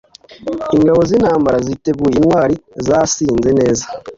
[0.75, 2.55] Ingabo zintambara ziteguye intwari
[2.85, 3.85] zasinze neza